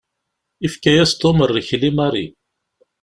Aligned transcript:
Yefka-yas 0.61 1.11
Tom 1.21 1.37
rrkel 1.49 1.83
i 1.89 1.91
Mary. 1.97 2.25